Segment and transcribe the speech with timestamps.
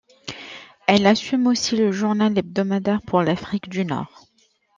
[0.87, 4.25] Elle assume aussi le journal hebdomadaire pour l'Afrique du Nord.